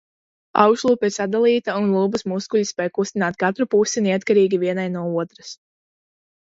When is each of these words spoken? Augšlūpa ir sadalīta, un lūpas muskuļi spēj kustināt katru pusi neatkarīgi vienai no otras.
Augšlūpa 0.61 1.09
ir 1.09 1.13
sadalīta, 1.17 1.75
un 1.81 1.93
lūpas 1.97 2.25
muskuļi 2.33 2.71
spēj 2.71 2.91
kustināt 2.97 3.41
katru 3.45 3.71
pusi 3.75 4.05
neatkarīgi 4.09 4.65
vienai 4.67 4.91
no 4.99 5.07
otras. 5.25 5.59